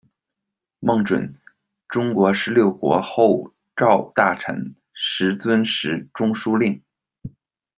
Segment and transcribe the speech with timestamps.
[0.79, 1.35] 孟准，
[1.87, 6.81] 中国十六国后赵大臣，石遵时中书令。